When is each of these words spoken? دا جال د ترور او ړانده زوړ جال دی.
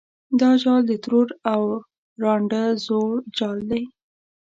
دا 0.39 0.49
جال 0.61 0.81
د 0.87 0.91
ترور 1.03 1.29
او 1.53 1.61
ړانده 2.21 2.63
زوړ 2.85 3.11
جال 3.37 3.59
دی. 3.71 3.83